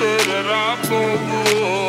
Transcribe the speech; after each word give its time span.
said 0.00 0.20
that 0.30 0.46
I'm 0.46 0.80
gonna 0.88 1.79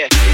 Yeah. 0.00 0.29